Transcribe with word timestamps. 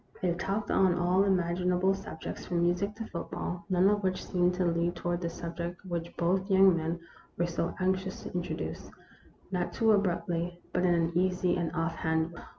They 0.19 0.33
talked 0.33 0.71
on 0.71 0.97
all 0.97 1.25
imaginable 1.25 1.93
sub 1.93 2.21
jects, 2.21 2.47
from 2.47 2.63
music 2.63 2.95
to 2.95 3.05
football, 3.05 3.65
none 3.69 3.87
of 3.87 4.01
which 4.01 4.25
seemed 4.25 4.55
to 4.55 4.65
lead 4.65 4.95
toward 4.95 5.21
the 5.21 5.29
subject 5.29 5.85
which 5.85 6.17
both 6.17 6.49
young 6.49 6.75
men 6.75 6.97
2O2 6.97 6.97
THE 6.97 6.97
ROMANCE 6.97 6.97
OF 6.97 6.97
A 6.97 7.01
SPOON. 7.03 7.33
were 7.37 7.47
so 7.47 7.75
anxious 7.79 8.23
to 8.23 8.33
introduce, 8.33 8.91
not 9.51 9.73
too 9.73 9.91
abruptly, 9.91 10.59
but 10.73 10.83
in 10.85 10.95
an 10.95 11.15
easy 11.15 11.55
and 11.55 11.71
off 11.75 11.97
hand 11.97 12.31
way. 12.31 12.41